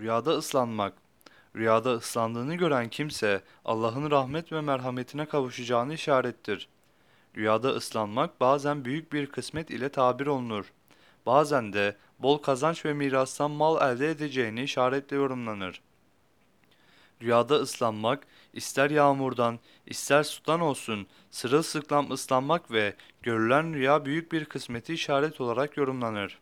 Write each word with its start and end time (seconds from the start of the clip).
Rüyada 0.00 0.30
ıslanmak. 0.30 0.92
Rüyada 1.56 1.92
ıslandığını 1.92 2.54
gören 2.54 2.88
kimse 2.88 3.42
Allah'ın 3.64 4.10
rahmet 4.10 4.52
ve 4.52 4.60
merhametine 4.60 5.26
kavuşacağını 5.26 5.94
işarettir. 5.94 6.68
Rüyada 7.36 7.68
ıslanmak 7.68 8.40
bazen 8.40 8.84
büyük 8.84 9.12
bir 9.12 9.26
kısmet 9.26 9.70
ile 9.70 9.88
tabir 9.88 10.26
olunur. 10.26 10.72
Bazen 11.26 11.72
de 11.72 11.96
bol 12.18 12.38
kazanç 12.38 12.84
ve 12.84 12.92
mirastan 12.92 13.50
mal 13.50 13.90
elde 13.90 14.10
edeceğini 14.10 14.62
işaretle 14.62 15.16
yorumlanır. 15.16 15.80
Rüyada 17.22 17.54
ıslanmak, 17.54 18.26
ister 18.52 18.90
yağmurdan, 18.90 19.58
ister 19.86 20.22
sudan 20.22 20.60
olsun, 20.60 21.06
sırılsıklam 21.30 22.10
ıslanmak 22.10 22.70
ve 22.70 22.94
görülen 23.22 23.74
rüya 23.74 24.04
büyük 24.04 24.32
bir 24.32 24.44
kısmeti 24.44 24.94
işaret 24.94 25.40
olarak 25.40 25.76
yorumlanır. 25.76 26.38